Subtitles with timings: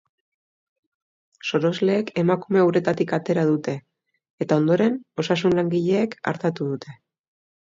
[1.49, 3.75] Sorosleek emakumea uretatik atera dute,
[4.47, 6.97] eta ondoren osasun-langileek artatu dute.